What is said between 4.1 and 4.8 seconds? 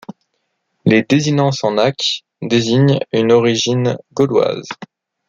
gauloise.